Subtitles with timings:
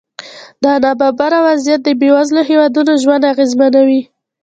[0.63, 4.01] دغه نابرابره وضعیت د بېوزلو هېوادونو ژوند اغېزمنوي.